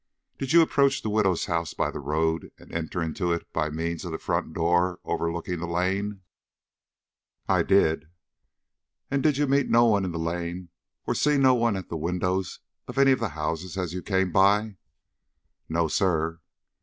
"Did 0.39 0.51
you 0.51 0.63
approach 0.63 1.03
the 1.03 1.11
widow's 1.11 1.45
house 1.45 1.75
by 1.75 1.91
the 1.91 1.99
road 1.99 2.51
and 2.57 2.71
enter 2.73 3.03
into 3.03 3.31
it 3.31 3.45
by 3.53 3.69
means 3.69 4.03
of 4.03 4.11
the 4.11 4.17
front 4.17 4.51
door 4.51 4.99
overlooking 5.05 5.59
the 5.59 5.67
lane?" 5.67 6.21
"I 7.47 7.61
did." 7.61 8.07
"And 9.11 9.21
did 9.21 9.37
you 9.37 9.45
meet 9.45 9.69
no 9.69 9.85
one 9.85 10.03
in 10.03 10.11
the 10.11 10.17
lane, 10.17 10.69
or 11.05 11.13
see 11.13 11.37
no 11.37 11.53
one 11.53 11.75
at 11.75 11.89
the 11.89 11.97
windows 11.97 12.57
of 12.87 12.97
any 12.97 13.11
of 13.11 13.19
the 13.19 13.29
houses 13.37 13.77
as 13.77 13.93
you 13.93 14.01
came 14.01 14.31
by?" 14.31 14.77
"No, 15.69 15.87
sir." 15.87 16.39